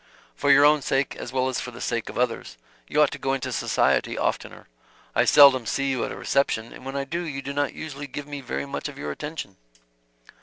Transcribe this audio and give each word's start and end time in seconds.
For 0.35 0.49
your 0.49 0.65
own 0.65 0.81
sake, 0.81 1.15
as 1.17 1.31
well 1.31 1.47
as 1.47 1.59
for 1.61 1.69
the 1.69 1.79
sake 1.79 2.09
of 2.09 2.17
others, 2.17 2.57
you 2.87 2.99
ought 3.03 3.11
to 3.11 3.19
go 3.19 3.33
into 3.33 3.51
society 3.51 4.17
oftener. 4.17 4.67
I 5.13 5.25
seldom 5.25 5.67
see 5.67 5.91
you 5.91 6.03
at 6.03 6.11
a 6.11 6.15
reception, 6.15 6.73
and 6.73 6.83
when 6.83 6.95
I 6.95 7.03
do 7.03 7.21
you 7.21 7.43
do 7.43 7.53
not 7.53 7.75
usually 7.75 8.07
give 8.07 8.25
me 8.25 8.41
very 8.41 8.65
much 8.65 8.89
of 8.89 8.97
your 8.97 9.11
attention." 9.11 9.57